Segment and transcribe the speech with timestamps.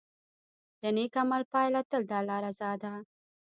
[0.81, 2.93] د نیک عمل پایله تل د الله رضا ده.